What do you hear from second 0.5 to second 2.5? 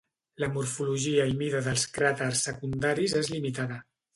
morfologia i mida dels cràters